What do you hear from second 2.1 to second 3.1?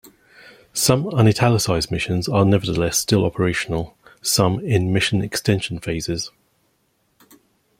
are nevertheless